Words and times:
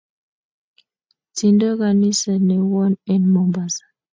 Tindo 1.37 1.67
kanisa 1.81 2.33
newon 2.47 2.91
en 3.13 3.21
Mombasa 3.33 3.85